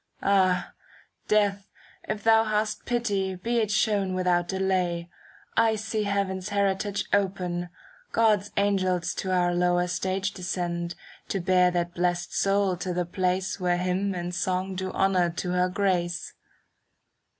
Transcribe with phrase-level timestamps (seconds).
[0.23, 0.73] Ah!
[1.27, 1.69] Death,
[2.09, 5.11] if thou hast pity, be it shown ^* Without delay.
[5.55, 7.69] I see Heaven's heritage Open;
[8.11, 10.95] God's angels to our lower stage Descend,
[11.29, 15.51] to bear that blest soul to the place Where hymn and song do honour to
[15.51, 16.33] her grace.